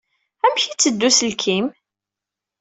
Amek 0.45 0.63
ay 0.65 0.69
yetteddu 0.71 1.05
uselkim? 1.09 1.65